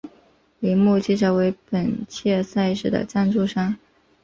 [0.57, 3.77] 铃木汽车为本届赛事的赞助商。